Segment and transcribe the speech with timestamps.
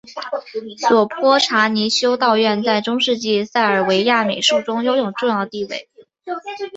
[0.79, 5.89] 索泼查尼修道院在中世纪塞尔维亚美术中拥有重要地位。